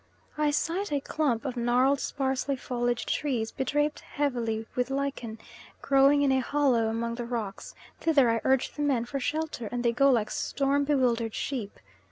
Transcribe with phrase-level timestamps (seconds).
[0.35, 5.37] I sight a clump of gnarled sparsely foliaged trees bedraped heavily with lichen,
[5.83, 9.83] growing in a hollow among the rocks; thither I urge the men for shelter and
[9.83, 11.79] they go like storm bewildered sheep.